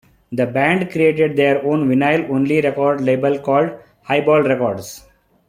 [0.31, 3.69] The band created their own vinyl only record label called
[4.05, 5.05] Hi-Ball Records.